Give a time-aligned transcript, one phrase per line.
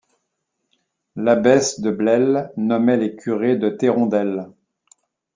[1.15, 4.47] L'abbesse de Blesle nommait les curés de Thérondels.